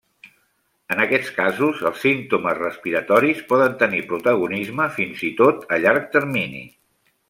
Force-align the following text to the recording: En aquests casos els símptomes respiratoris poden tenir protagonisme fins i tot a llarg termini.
En 0.95 1.03
aquests 1.03 1.29
casos 1.35 1.83
els 1.91 1.99
símptomes 2.05 2.57
respiratoris 2.63 3.45
poden 3.53 3.79
tenir 3.85 4.03
protagonisme 4.15 4.93
fins 5.01 5.27
i 5.33 5.35
tot 5.45 5.73
a 5.79 5.83
llarg 5.87 6.13
termini. 6.21 6.69